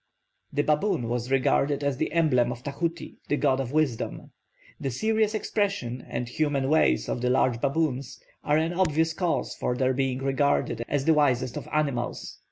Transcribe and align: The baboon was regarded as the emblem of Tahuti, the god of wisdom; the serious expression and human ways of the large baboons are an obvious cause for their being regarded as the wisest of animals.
The 0.51 0.63
baboon 0.63 1.09
was 1.09 1.29
regarded 1.29 1.83
as 1.83 1.97
the 1.97 2.11
emblem 2.11 2.51
of 2.51 2.63
Tahuti, 2.63 3.19
the 3.29 3.37
god 3.37 3.59
of 3.59 3.71
wisdom; 3.71 4.31
the 4.79 4.89
serious 4.89 5.35
expression 5.35 6.03
and 6.09 6.27
human 6.27 6.69
ways 6.69 7.07
of 7.07 7.21
the 7.21 7.29
large 7.29 7.61
baboons 7.61 8.19
are 8.43 8.57
an 8.57 8.73
obvious 8.73 9.13
cause 9.13 9.53
for 9.53 9.75
their 9.77 9.93
being 9.93 10.17
regarded 10.17 10.83
as 10.89 11.05
the 11.05 11.13
wisest 11.13 11.55
of 11.55 11.67
animals. 11.71 12.39